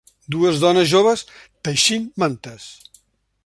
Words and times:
Dues 0.35 0.61
dones 0.63 0.89
joves 0.93 1.23
teixint 1.69 2.11
mantes 2.25 2.67